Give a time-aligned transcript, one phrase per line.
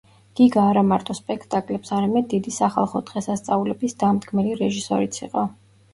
[0.37, 5.45] გიგა არამარტო სპექტაკლებს, არამედ დიდი სახალხო დღესასწაულების დამდგმელი რეჟისორიც იყო.